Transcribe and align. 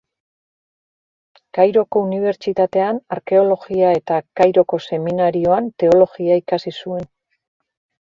Kairoko 1.57 2.01
Unibertsitatean 2.05 3.01
arkeologia 3.17 3.93
eta 4.01 4.19
Kairoko 4.43 4.83
seminarioan 4.89 5.73
teologia 5.85 6.43
ikasi 6.47 6.79
zuen. 6.83 7.11